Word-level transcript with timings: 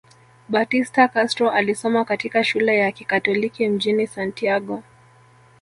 Batista 0.49 1.07
Castro 1.09 1.49
alisoma 1.51 2.05
katika 2.05 2.43
shule 2.43 2.77
ya 2.77 2.91
kikatoliki 2.91 3.69
mjini 3.69 4.07
Santiago 4.07 4.83